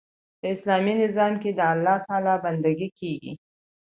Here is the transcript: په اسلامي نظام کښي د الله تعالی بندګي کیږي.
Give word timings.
په 0.39 0.45
اسلامي 0.55 0.93
نظام 1.03 1.33
کښي 1.41 1.51
د 1.55 1.61
الله 1.73 1.95
تعالی 2.07 2.35
بندګي 2.43 2.89
کیږي. 2.99 3.33